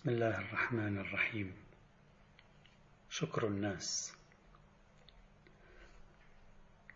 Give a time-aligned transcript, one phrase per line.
[0.00, 1.52] بسم الله الرحمن الرحيم.
[3.10, 4.16] شكر الناس.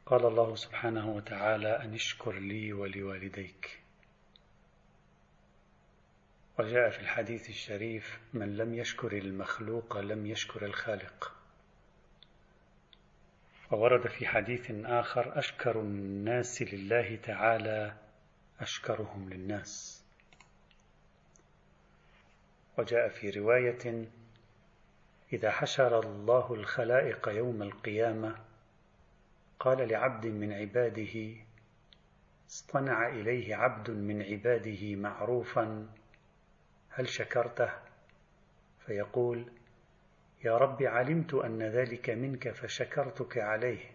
[0.07, 3.81] قال الله سبحانه وتعالى أن اشكر لي ولوالديك.
[6.59, 11.35] وجاء في الحديث الشريف من لم يشكر المخلوق لم يشكر الخالق.
[13.71, 17.97] وورد في حديث آخر أشكر الناس لله تعالى
[18.61, 20.04] أشكرهم للناس.
[22.79, 24.09] وجاء في رواية
[25.33, 28.37] إذا حشر الله الخلائق يوم القيامة
[29.61, 31.35] قال لعبد من عباده
[32.51, 35.89] اصطنع إليه عبد من عباده معروفا
[36.89, 37.71] هل شكرته؟
[38.87, 39.53] فيقول
[40.45, 43.91] يا رب علمت أن ذلك منك فشكرتك عليه.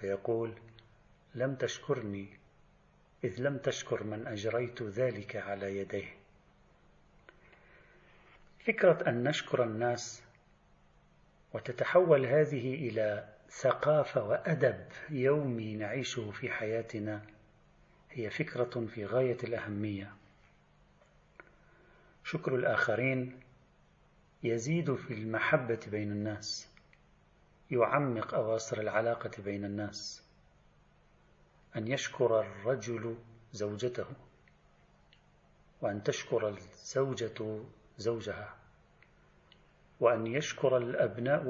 [0.00, 0.54] فيقول
[1.34, 2.28] لم تشكرني
[3.24, 6.21] إذ لم تشكر من أجريت ذلك على يديه.
[8.66, 10.22] فكرة أن نشكر الناس
[11.54, 17.22] وتتحول هذه إلى ثقافة وأدب يومي نعيشه في حياتنا
[18.10, 20.12] هي فكرة في غاية الأهمية.
[22.24, 23.40] شكر الآخرين
[24.42, 26.68] يزيد في المحبة بين الناس،
[27.70, 30.22] يعمق أواصر العلاقة بين الناس.
[31.76, 33.16] أن يشكر الرجل
[33.52, 34.06] زوجته،
[35.80, 37.62] وأن تشكر الزوجة
[38.02, 38.54] زوجها
[40.00, 41.42] وأن يشكر الأبناء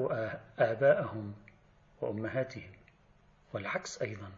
[0.59, 1.33] آباءهم
[2.01, 2.71] وأمهاتهم
[3.53, 4.31] والعكس أيضا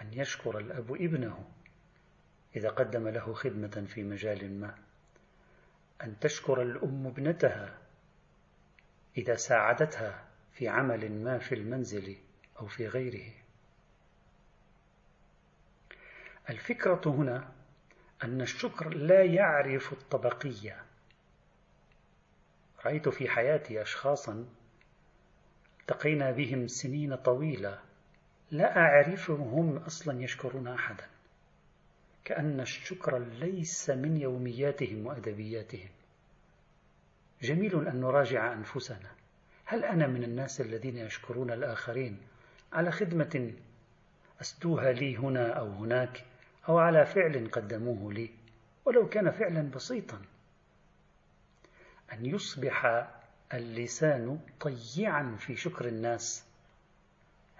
[0.00, 1.44] أن يشكر الأب ابنه
[2.56, 4.74] إذا قدم له خدمة في مجال ما
[6.02, 7.78] أن تشكر الأم ابنتها
[9.16, 12.16] إذا ساعدتها في عمل ما في المنزل
[12.60, 13.32] أو في غيره.
[16.50, 17.52] الفكرة هنا
[18.24, 20.82] أن الشكر لا يعرف الطبقية
[22.86, 24.44] رأيت في حياتي أشخاصا
[25.80, 27.78] التقينا بهم سنين طويلة
[28.50, 31.04] لا أعرفهم أصلا يشكرون أحدا
[32.24, 35.88] كأن الشكر ليس من يومياتهم وأدبياتهم.
[37.42, 39.10] جميل أن نراجع أنفسنا.
[39.64, 42.18] هل أنا من الناس الذين يشكرون الآخرين
[42.72, 43.52] على خدمة
[44.40, 46.24] أسدوها لي هنا أو هناك
[46.68, 48.30] أو على فعل قدموه لي؟
[48.84, 50.20] ولو كان فعلا بسيطا.
[52.12, 53.06] أن يصبح
[53.54, 56.44] اللسان طيعا في شكر الناس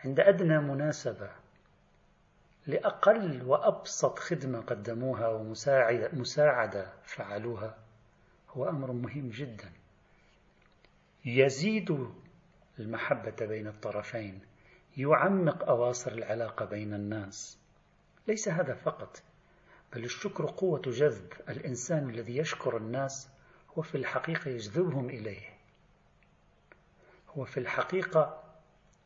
[0.05, 1.31] عند أدنى مناسبة
[2.67, 7.79] لأقل وأبسط خدمة قدموها ومساعدة فعلوها
[8.51, 9.73] هو أمر مهم جدا.
[11.25, 12.09] يزيد
[12.79, 14.41] المحبة بين الطرفين
[14.97, 17.59] يعمق أواصر العلاقة بين الناس.
[18.29, 19.23] ليس هذا فقط
[19.93, 23.29] بل الشكر قوة جذب الإنسان الذي يشكر الناس
[23.79, 25.49] هو في الحقيقة يجذبهم إليه.
[27.29, 28.43] هو في الحقيقة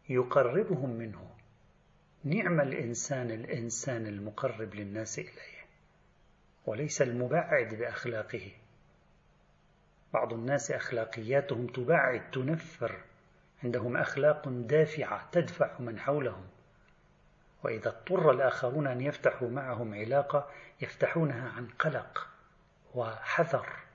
[0.09, 1.31] يقربهم منه.
[2.25, 5.57] نعم الإنسان الإنسان المقرب للناس إليه
[6.67, 8.51] وليس المبعد بأخلاقه.
[10.13, 13.01] بعض الناس أخلاقياتهم تبعد تنفر.
[13.65, 16.47] عندهم أخلاق دافعة تدفع من حولهم.
[17.63, 20.51] وإذا اضطر الآخرون أن يفتحوا معهم علاقة
[20.81, 22.29] يفتحونها عن قلق
[22.95, 23.86] وحذر.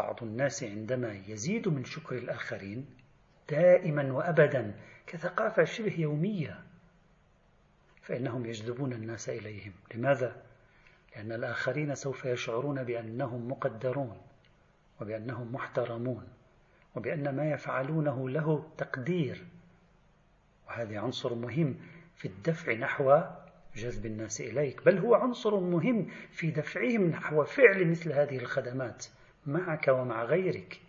[0.00, 2.86] بعض الناس عندما يزيد من شكر الآخرين
[3.48, 4.74] دائما وأبدا
[5.06, 6.60] كثقافة شبه يومية
[8.02, 10.42] فإنهم يجذبون الناس إليهم لماذا؟
[11.16, 14.20] لأن الآخرين سوف يشعرون بأنهم مقدرون
[15.00, 16.28] وبأنهم محترمون
[16.94, 19.46] وبأن ما يفعلونه له تقدير
[20.68, 21.76] وهذا عنصر مهم
[22.16, 23.20] في الدفع نحو
[23.76, 29.06] جذب الناس إليك بل هو عنصر مهم في دفعهم نحو فعل مثل هذه الخدمات
[29.46, 30.80] معك ومع غيرك.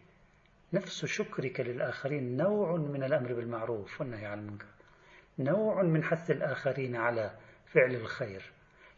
[0.73, 4.65] نفس شكرك للآخرين نوع من الأمر بالمعروف والنهي عن المنكر.
[5.39, 7.31] نوع من حث الآخرين على
[7.65, 8.51] فعل الخير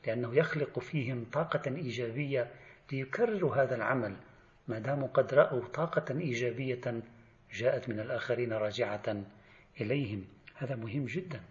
[0.07, 2.51] لأنه يخلق فيهم طاقة إيجابية
[2.91, 4.15] ليكرروا هذا العمل
[4.67, 7.01] ما داموا قد رأوا طاقة إيجابية
[7.53, 9.23] جاءت من الآخرين راجعة
[9.81, 10.25] إليهم.
[10.55, 11.41] هذا مهم جدا.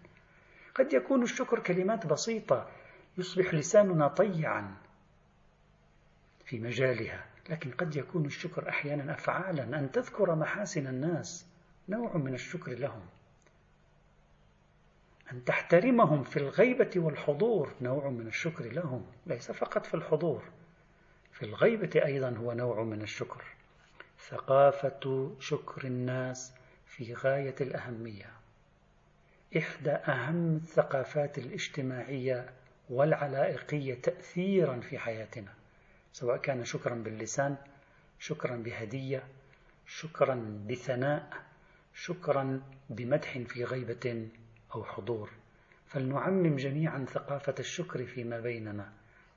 [0.75, 2.69] قد يكون الشكر كلمات بسيطة
[3.17, 4.75] يصبح لساننا طيعا
[6.45, 7.25] في مجالها.
[7.49, 11.45] لكن قد يكون الشكر أحيانا أفعالا أن تذكر محاسن الناس
[11.89, 13.05] نوع من الشكر لهم.
[15.31, 19.05] أن تحترمهم في الغيبة والحضور نوع من الشكر لهم.
[19.25, 20.43] ليس فقط في الحضور
[21.31, 23.43] في الغيبة أيضا هو نوع من الشكر.
[24.29, 26.53] ثقافة شكر الناس
[26.85, 28.29] في غاية الأهمية.
[29.57, 32.49] إحدى أهم الثقافات الاجتماعية
[32.89, 35.53] والعلائقية تأثيرا في حياتنا.
[36.13, 37.57] سواء كان شكرا باللسان
[38.19, 39.23] شكرا بهدية
[39.87, 41.29] شكرا بثناء
[41.93, 44.27] شكرا بمدح في غيبة
[44.75, 45.29] أو حضور.
[45.87, 48.93] فلنعمم جميعا ثقافة الشكر فيما بيننا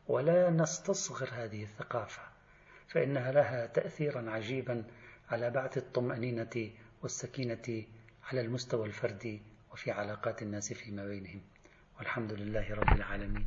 [0.08, 2.23] ولا نستصغر هذه الثقافة
[2.88, 4.84] فإنها لها تأثيرا عجيبا
[5.29, 6.70] على بعث الطمأنينة
[7.02, 7.84] والسكينة
[8.32, 11.40] على المستوى الفردي وفي علاقات الناس فيما بينهم.
[11.99, 13.46] والحمد لله رب العالمين.